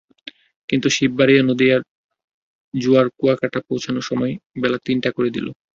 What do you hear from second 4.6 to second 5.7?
বেলা তিনটা করে দিল।